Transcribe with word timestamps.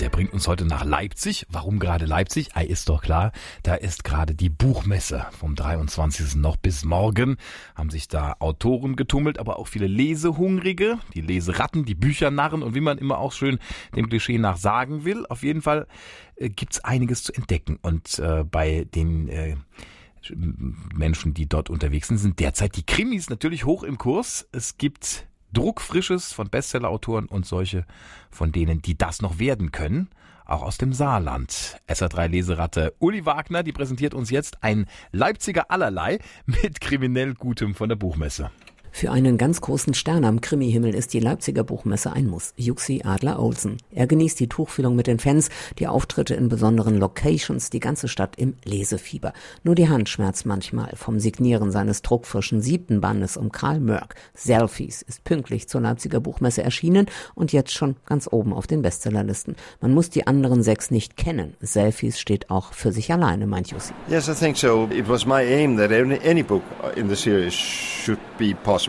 Der 0.00 0.08
bringt 0.08 0.32
uns 0.32 0.48
heute 0.48 0.64
nach 0.64 0.86
Leipzig. 0.86 1.46
Warum 1.50 1.78
gerade 1.78 2.06
Leipzig? 2.06 2.48
Ah, 2.54 2.62
ist 2.62 2.88
doch 2.88 3.02
klar. 3.02 3.32
Da 3.62 3.74
ist 3.74 4.02
gerade 4.02 4.34
die 4.34 4.48
Buchmesse 4.48 5.26
vom 5.38 5.54
23. 5.54 6.36
noch 6.36 6.56
bis 6.56 6.86
morgen. 6.86 7.36
Haben 7.74 7.90
sich 7.90 8.08
da 8.08 8.34
Autoren 8.38 8.96
getummelt, 8.96 9.38
aber 9.38 9.58
auch 9.58 9.68
viele 9.68 9.86
Lesehungrige, 9.88 10.98
die 11.12 11.20
Leseratten, 11.20 11.84
die 11.84 11.94
Büchernarren 11.94 12.62
und 12.62 12.74
wie 12.74 12.80
man 12.80 12.96
immer 12.96 13.18
auch 13.18 13.32
schön 13.32 13.58
dem 13.94 14.08
Klischee 14.08 14.38
nach 14.38 14.56
sagen 14.56 15.04
will. 15.04 15.26
Auf 15.28 15.42
jeden 15.42 15.60
Fall 15.60 15.86
äh, 16.36 16.48
gibt's 16.48 16.82
einiges 16.82 17.22
zu 17.22 17.34
entdecken. 17.34 17.78
Und 17.82 18.18
äh, 18.20 18.42
bei 18.44 18.86
den 18.94 19.28
äh, 19.28 19.56
Menschen, 20.94 21.34
die 21.34 21.46
dort 21.46 21.68
unterwegs 21.68 22.08
sind, 22.08 22.16
sind 22.16 22.40
derzeit 22.40 22.74
die 22.76 22.86
Krimis 22.86 23.28
natürlich 23.28 23.66
hoch 23.66 23.82
im 23.82 23.98
Kurs. 23.98 24.48
Es 24.50 24.78
gibt 24.78 25.26
Druckfrisches 25.52 26.32
von 26.32 26.48
Bestsellerautoren 26.48 27.26
und 27.26 27.46
solche 27.46 27.84
von 28.30 28.52
denen, 28.52 28.82
die 28.82 28.96
das 28.96 29.22
noch 29.22 29.38
werden 29.38 29.72
können, 29.72 30.08
auch 30.44 30.62
aus 30.62 30.78
dem 30.78 30.92
Saarland. 30.92 31.80
SA3 31.88 32.28
Leseratte 32.28 32.94
Uli 32.98 33.24
Wagner, 33.24 33.62
die 33.62 33.72
präsentiert 33.72 34.14
uns 34.14 34.30
jetzt 34.30 34.62
ein 34.62 34.86
Leipziger 35.12 35.70
Allerlei 35.70 36.18
mit 36.46 36.80
kriminell 36.80 37.34
Gutem 37.34 37.74
von 37.74 37.88
der 37.88 37.96
Buchmesse. 37.96 38.50
Für 38.92 39.12
einen 39.12 39.38
ganz 39.38 39.60
großen 39.60 39.94
Stern 39.94 40.24
am 40.24 40.40
Krimihimmel 40.40 40.94
ist 40.94 41.14
die 41.14 41.20
Leipziger 41.20 41.64
Buchmesse 41.64 42.12
ein 42.12 42.26
Muss. 42.26 42.52
Juxi 42.56 43.02
Adler 43.04 43.40
Olsen. 43.40 43.78
Er 43.92 44.06
genießt 44.06 44.38
die 44.40 44.48
Tuchfühlung 44.48 44.96
mit 44.96 45.06
den 45.06 45.18
Fans, 45.18 45.48
die 45.78 45.86
Auftritte 45.86 46.34
in 46.34 46.48
besonderen 46.48 46.98
Locations, 46.98 47.70
die 47.70 47.80
ganze 47.80 48.08
Stadt 48.08 48.36
im 48.36 48.56
Lesefieber. 48.64 49.32
Nur 49.62 49.74
die 49.74 49.88
Hand 49.88 50.08
schmerzt 50.08 50.44
manchmal 50.44 50.92
vom 50.96 51.20
Signieren 51.20 51.70
seines 51.70 52.02
druckfrischen 52.02 52.60
siebten 52.60 53.00
Bandes 53.00 53.36
um 53.36 53.52
Karl 53.52 53.80
Mörk. 53.80 54.16
Selfies 54.34 55.02
ist 55.02 55.24
pünktlich 55.24 55.68
zur 55.68 55.80
Leipziger 55.80 56.20
Buchmesse 56.20 56.62
erschienen 56.62 57.06
und 57.34 57.52
jetzt 57.52 57.72
schon 57.72 57.96
ganz 58.06 58.28
oben 58.30 58.52
auf 58.52 58.66
den 58.66 58.82
Bestsellerlisten. 58.82 59.56
Man 59.80 59.94
muss 59.94 60.10
die 60.10 60.26
anderen 60.26 60.62
sechs 60.62 60.90
nicht 60.90 61.16
kennen. 61.16 61.54
Selfies 61.60 62.18
steht 62.18 62.50
auch 62.50 62.72
für 62.72 62.92
sich 62.92 63.12
alleine, 63.12 63.46
meint 63.46 63.70
Jussi. 63.70 63.94
Yes, 64.08 64.28
I 64.28 64.34
think 64.34 64.56
so. 64.56 64.88
It 64.92 65.08
was 65.08 65.24
my 65.24 65.40
aim 65.42 65.76
that 65.76 65.90
any 65.92 66.42
book 66.42 66.62
in 66.96 67.08
the 67.08 67.16
series 67.16 67.54
should 67.54 68.18
be 68.36 68.54
possible 68.54 68.79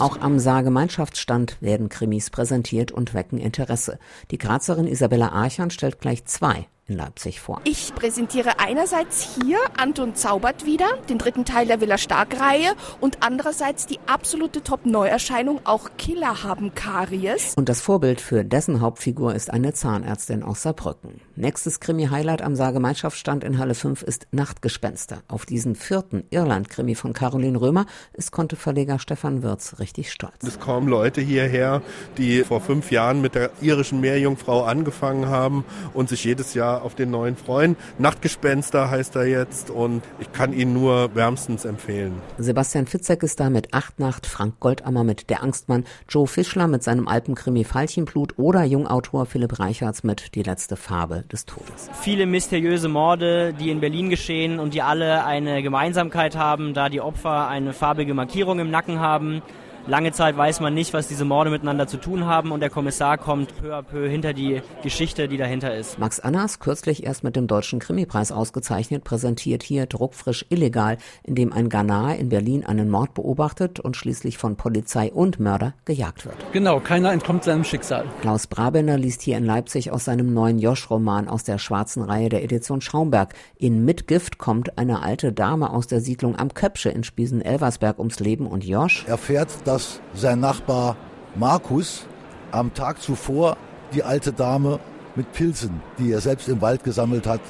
Auch 0.00 0.20
am 0.20 0.38
Saargemeinschaftsstand 0.38 1.56
werden 1.60 1.88
Krimis 1.88 2.30
präsentiert 2.30 2.92
und 2.92 3.14
wecken 3.14 3.38
Interesse. 3.38 3.98
Die 4.30 4.38
Grazerin 4.38 4.86
Isabella 4.86 5.28
Archan 5.30 5.70
stellt 5.70 6.00
gleich 6.00 6.24
zwei 6.24 6.66
in 6.86 6.96
Leipzig 6.96 7.40
vor. 7.40 7.60
Ich 7.64 7.94
präsentiere 7.94 8.58
einerseits 8.58 9.36
hier 9.40 9.58
Anton 9.76 10.14
Zaubert 10.14 10.66
wieder, 10.66 10.86
den 11.08 11.18
dritten 11.18 11.44
Teil 11.44 11.66
der 11.66 11.80
Villa 11.80 11.96
Stark-Reihe 11.96 12.74
und 13.00 13.18
andererseits 13.20 13.86
die 13.86 13.98
absolute 14.06 14.62
Top-Neuerscheinung, 14.62 15.60
auch 15.64 15.90
Killer 15.96 16.42
haben 16.42 16.74
Karies. 16.74 17.54
Und 17.56 17.68
das 17.68 17.80
Vorbild 17.80 18.20
für 18.20 18.44
dessen 18.44 18.80
Hauptfigur 18.80 19.34
ist 19.34 19.50
eine 19.50 19.72
Zahnärztin 19.72 20.42
aus 20.42 20.62
Saarbrücken. 20.62 21.20
Nächstes 21.36 21.80
Krimi-Highlight 21.80 22.42
am 22.42 22.54
Saargemeinschaftsstand 22.54 23.44
in 23.44 23.58
Halle 23.58 23.74
5 23.74 24.02
ist 24.02 24.26
Nachtgespenster. 24.30 25.22
Auf 25.28 25.46
diesen 25.46 25.76
vierten 25.76 26.24
Irland-Krimi 26.30 26.94
von 26.94 27.12
Caroline 27.12 27.60
Römer 27.60 27.86
ist 28.12 28.30
Konteverleger 28.30 28.98
Stefan 28.98 29.42
Wirz 29.42 29.78
richtig 29.78 30.12
stolz. 30.12 30.34
Es 30.46 30.60
kommen 30.60 30.88
Leute 30.88 31.20
hierher, 31.20 31.82
die 32.18 32.44
vor 32.44 32.60
fünf 32.60 32.90
Jahren 32.90 33.20
mit 33.20 33.34
der 33.34 33.50
irischen 33.60 34.00
Meerjungfrau 34.00 34.64
angefangen 34.64 35.26
haben 35.26 35.64
und 35.94 36.08
sich 36.08 36.24
jedes 36.24 36.54
Jahr 36.54 36.73
auf 36.82 36.94
den 36.94 37.10
neuen 37.10 37.36
freuen. 37.36 37.76
Nachtgespenster 37.98 38.90
heißt 38.90 39.16
er 39.16 39.26
jetzt 39.26 39.70
und 39.70 40.02
ich 40.18 40.32
kann 40.32 40.52
ihn 40.52 40.72
nur 40.72 41.14
wärmstens 41.14 41.64
empfehlen. 41.64 42.20
Sebastian 42.38 42.86
Fitzek 42.86 43.22
ist 43.22 43.40
da 43.40 43.50
mit 43.50 43.74
Achtnacht, 43.74 44.26
Frank 44.26 44.60
Goldammer 44.60 45.04
mit 45.04 45.30
Der 45.30 45.42
Angstmann, 45.42 45.84
Joe 46.08 46.26
Fischler 46.26 46.66
mit 46.66 46.82
seinem 46.82 47.08
Alpenkrimi 47.08 47.64
Veilchenblut 47.64 48.38
oder 48.38 48.64
Jungautor 48.64 49.26
Philipp 49.26 49.58
Reichards 49.58 50.04
mit 50.04 50.34
Die 50.34 50.42
letzte 50.42 50.76
Farbe 50.76 51.24
des 51.32 51.46
Todes. 51.46 51.90
Viele 52.00 52.26
mysteriöse 52.26 52.88
Morde, 52.88 53.54
die 53.54 53.70
in 53.70 53.80
Berlin 53.80 54.10
geschehen 54.10 54.58
und 54.58 54.74
die 54.74 54.82
alle 54.82 55.24
eine 55.24 55.62
Gemeinsamkeit 55.62 56.36
haben, 56.36 56.74
da 56.74 56.88
die 56.88 57.00
Opfer 57.00 57.48
eine 57.48 57.72
farbige 57.72 58.14
Markierung 58.14 58.58
im 58.58 58.70
Nacken 58.70 59.00
haben. 59.00 59.42
Lange 59.86 60.12
Zeit 60.12 60.34
weiß 60.34 60.60
man 60.60 60.72
nicht, 60.72 60.94
was 60.94 61.08
diese 61.08 61.26
Morde 61.26 61.50
miteinander 61.50 61.86
zu 61.86 61.98
tun 61.98 62.24
haben 62.24 62.52
und 62.52 62.60
der 62.60 62.70
Kommissar 62.70 63.18
kommt 63.18 63.54
peu 63.60 63.74
à 63.74 63.82
peu 63.82 64.08
hinter 64.08 64.32
die 64.32 64.62
Geschichte, 64.82 65.28
die 65.28 65.36
dahinter 65.36 65.76
ist. 65.76 65.98
Max 65.98 66.20
Annas, 66.20 66.58
kürzlich 66.58 67.04
erst 67.04 67.22
mit 67.22 67.36
dem 67.36 67.46
Deutschen 67.46 67.80
Krimipreis 67.80 68.32
ausgezeichnet, 68.32 69.04
präsentiert 69.04 69.62
hier 69.62 69.84
druckfrisch 69.84 70.46
illegal, 70.48 70.96
indem 71.22 71.52
ein 71.52 71.68
Ghanaer 71.68 72.16
in 72.16 72.30
Berlin 72.30 72.64
einen 72.64 72.88
Mord 72.88 73.12
beobachtet 73.12 73.78
und 73.78 73.94
schließlich 73.94 74.38
von 74.38 74.56
Polizei 74.56 75.12
und 75.12 75.38
Mörder 75.38 75.74
gejagt 75.84 76.24
wird. 76.24 76.36
Genau, 76.54 76.80
keiner 76.80 77.12
entkommt 77.12 77.44
seinem 77.44 77.64
Schicksal. 77.64 78.06
Klaus 78.22 78.46
Brabender 78.46 78.96
liest 78.96 79.20
hier 79.20 79.36
in 79.36 79.44
Leipzig 79.44 79.90
aus 79.90 80.06
seinem 80.06 80.32
neuen 80.32 80.58
Josch-Roman 80.58 81.28
aus 81.28 81.44
der 81.44 81.58
schwarzen 81.58 82.02
Reihe 82.02 82.30
der 82.30 82.42
Edition 82.42 82.80
Schaumberg. 82.80 83.34
In 83.58 83.84
Mitgift 83.84 84.38
kommt 84.38 84.78
eine 84.78 85.02
alte 85.02 85.34
Dame 85.34 85.68
aus 85.68 85.88
der 85.88 86.00
Siedlung 86.00 86.38
am 86.38 86.54
Köpsche 86.54 86.88
in 86.88 87.04
Spiesen-Elversberg 87.04 87.98
ums 87.98 88.18
Leben 88.18 88.46
und 88.46 88.64
Josch 88.64 89.04
erfährt, 89.06 89.50
dass 89.66 89.73
dass 89.74 90.00
sein 90.14 90.38
Nachbar 90.38 90.96
Markus 91.34 92.06
am 92.52 92.72
Tag 92.74 93.02
zuvor 93.02 93.56
die 93.92 94.04
alte 94.04 94.32
Dame 94.32 94.78
mit 95.16 95.32
Pilzen, 95.32 95.82
die 95.98 96.12
er 96.12 96.20
selbst 96.20 96.48
im 96.48 96.60
Wald 96.60 96.84
gesammelt 96.84 97.26
hat, 97.26 97.40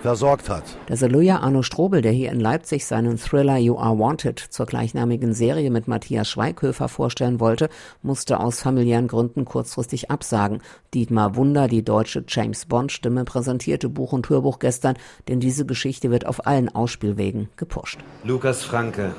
versorgt 0.00 0.48
hat. 0.48 0.64
Der 0.88 0.96
Saluja 0.96 1.40
Arno 1.40 1.60
Strobel, 1.60 2.00
der 2.00 2.12
hier 2.12 2.32
in 2.32 2.40
Leipzig 2.40 2.86
seinen 2.86 3.18
Thriller 3.18 3.58
You 3.58 3.76
Are 3.76 3.98
Wanted 3.98 4.38
zur 4.38 4.64
gleichnamigen 4.64 5.34
Serie 5.34 5.70
mit 5.70 5.86
Matthias 5.86 6.30
Schweighöfer 6.30 6.88
vorstellen 6.88 7.38
wollte, 7.38 7.68
musste 8.00 8.40
aus 8.40 8.60
familiären 8.60 9.06
Gründen 9.06 9.44
kurzfristig 9.44 10.10
absagen. 10.10 10.62
Dietmar 10.94 11.36
Wunder, 11.36 11.68
die 11.68 11.84
deutsche 11.84 12.24
James 12.26 12.64
Bond 12.64 12.92
Stimme, 12.92 13.24
präsentierte 13.24 13.90
Buch 13.90 14.12
und 14.12 14.30
Hörbuch 14.30 14.58
gestern, 14.58 14.96
denn 15.28 15.38
diese 15.38 15.66
Geschichte 15.66 16.10
wird 16.10 16.24
auf 16.24 16.46
allen 16.46 16.74
Ausspielwegen 16.74 17.50
gepusht. 17.56 17.98
Lukas 18.24 18.62
Franke 18.62 19.14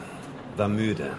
war 0.58 0.68
müde 0.68 1.12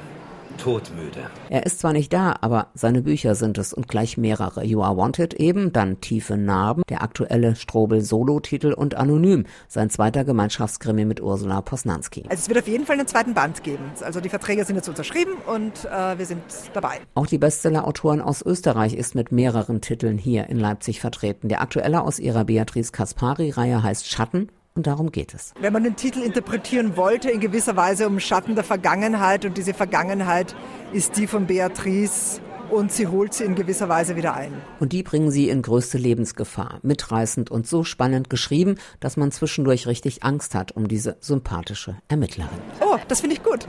todmüde. 0.57 1.31
Er 1.51 1.67
ist 1.67 1.81
zwar 1.81 1.93
nicht 1.93 2.13
da, 2.13 2.37
aber 2.41 2.69
seine 2.75 3.03
Bücher 3.03 3.35
sind 3.35 3.59
es 3.59 3.73
und 3.73 3.89
gleich 3.89 4.17
mehrere. 4.17 4.65
You 4.65 4.83
Are 4.83 4.97
Wanted 4.97 5.35
eben, 5.35 5.73
dann 5.73 6.01
Tiefe 6.01 6.37
Narben, 6.37 6.83
der 6.89 7.03
aktuelle 7.03 7.57
Strobel-Solo-Titel 7.57 8.73
und 8.73 8.95
Anonym, 8.95 9.45
sein 9.69 9.91
zweiter 9.91 10.25
Gemeinschaftskrimi 10.25 11.05
mit 11.05 11.21
Ursula 11.21 11.61
Posnanski. 11.61 12.25
Also 12.29 12.43
es 12.43 12.49
wird 12.49 12.59
auf 12.59 12.69
jeden 12.69 12.87
Fall 12.87 12.99
einen 12.99 13.07
zweiten 13.07 13.35
Band 13.35 13.63
geben. 13.63 13.85
Also 14.03 14.21
die 14.21 14.29
Verträge 14.29 14.65
sind 14.65 14.77
jetzt 14.77 14.89
unterschrieben 14.89 15.33
und 15.47 15.85
äh, 15.85 16.19
wir 16.19 16.27
sind 16.27 16.43
dabei. 16.73 17.01
Auch 17.15 17.27
die 17.27 17.39
Bestseller-Autorin 17.39 18.21
aus 18.21 18.43
Österreich 18.43 18.95
ist 18.95 19.15
mit 19.15 19.33
mehreren 19.33 19.81
Titeln 19.81 20.19
hier 20.19 20.49
in 20.49 20.59
Leipzig 20.59 21.01
vertreten. 21.01 21.49
Der 21.49 21.61
aktuelle 21.61 22.03
aus 22.03 22.19
ihrer 22.19 22.45
Beatrice 22.45 22.93
Kaspari-Reihe 22.93 23.83
heißt 23.83 24.09
Schatten 24.09 24.49
und 24.77 24.87
darum 24.87 25.11
geht 25.11 25.35
es. 25.35 25.53
Wenn 25.61 25.73
man 25.73 25.83
den 25.83 25.97
Titel 25.97 26.21
interpretieren 26.21 26.97
wollte, 26.97 27.31
in 27.31 27.41
gewisser 27.41 27.77
Weise 27.77 28.07
um 28.07 28.21
Schatten 28.21 28.55
der 28.55 28.65
Vergangenheit 28.65 29.45
und 29.45 29.57
diese 29.57 29.75
Vergangenheit 29.75 30.55
ist 30.93 31.17
die 31.17 31.27
von 31.27 31.47
Beatrice 31.47 32.41
und 32.71 32.93
sie 32.93 33.07
holt 33.07 33.33
sie 33.33 33.45
in 33.45 33.55
gewisser 33.55 33.89
Weise 33.89 34.17
wieder 34.17 34.35
ein. 34.35 34.53
Und 34.81 34.93
die 34.93 35.03
bringen 35.03 35.31
sie 35.31 35.49
in 35.49 35.63
größte 35.63 35.99
Lebensgefahr. 35.99 36.79
Mitreißend 36.83 37.51
und 37.51 37.67
so 37.67 37.85
spannend 37.85 38.31
geschrieben, 38.31 38.77
dass 39.01 39.17
man 39.17 39.33
zwischendurch 39.33 39.87
richtig 39.87 40.23
Angst 40.23 40.55
hat 40.55 40.73
um 40.73 40.89
diese 40.89 41.17
sympathische 41.21 41.97
Ermittlerin. 42.09 42.59
Oh, 42.81 42.99
das 43.09 43.21
finde 43.21 43.37
ich 43.37 43.43
gut. 43.43 43.67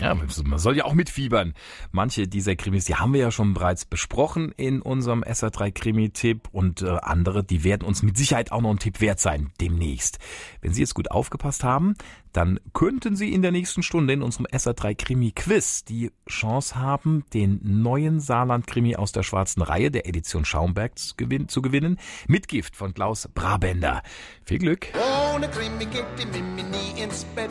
Ja, 0.00 0.14
man 0.14 0.58
soll 0.58 0.76
ja 0.78 0.84
auch 0.84 0.94
mitfiebern. 0.94 1.54
Manche 1.92 2.26
dieser 2.26 2.56
Krimis, 2.56 2.86
die 2.86 2.94
haben 2.94 3.12
wir 3.12 3.20
ja 3.20 3.30
schon 3.30 3.52
bereits 3.52 3.84
besprochen 3.84 4.52
in 4.56 4.80
unserem 4.80 5.22
SA3 5.22 5.72
Krimi-Tipp 5.72 6.48
und 6.52 6.80
äh, 6.80 6.88
andere, 7.02 7.44
die 7.44 7.64
werden 7.64 7.86
uns 7.86 8.02
mit 8.02 8.16
Sicherheit 8.16 8.50
auch 8.50 8.62
noch 8.62 8.70
ein 8.70 8.78
Tipp 8.78 9.00
wert 9.02 9.20
sein 9.20 9.50
demnächst. 9.60 10.18
Wenn 10.62 10.72
Sie 10.72 10.80
jetzt 10.80 10.94
gut 10.94 11.10
aufgepasst 11.10 11.64
haben, 11.64 11.94
dann 12.32 12.60
könnten 12.72 13.14
Sie 13.14 13.32
in 13.32 13.42
der 13.42 13.50
nächsten 13.50 13.82
Stunde 13.82 14.14
in 14.14 14.22
unserem 14.22 14.46
SA3 14.46 14.94
Krimi-Quiz 14.94 15.84
die 15.84 16.12
Chance 16.28 16.76
haben, 16.76 17.24
den 17.34 17.60
neuen 17.62 18.20
Saarland-Krimi 18.20 18.96
aus 18.96 19.12
der 19.12 19.22
schwarzen 19.22 19.60
Reihe 19.60 19.90
der 19.90 20.06
Edition 20.06 20.46
Schaumberg 20.46 20.98
zu 20.98 21.14
gewinnen. 21.16 21.98
Mitgift 22.26 22.74
von 22.74 22.94
Klaus 22.94 23.28
Brabender. 23.34 24.02
Viel 24.44 24.58
Glück! 24.58 24.86
Ohne 25.34 25.48
Krimi 25.48 25.84
geht 25.84 26.06
die 26.18 26.26
Mimi 26.26 26.62
nie 26.62 27.02
ins 27.02 27.24
Bett. 27.34 27.50